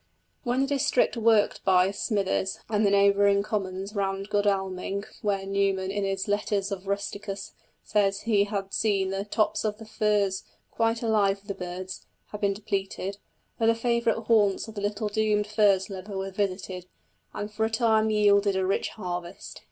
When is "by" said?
1.63-1.91